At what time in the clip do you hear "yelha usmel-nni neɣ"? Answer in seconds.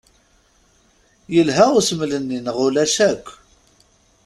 1.33-2.57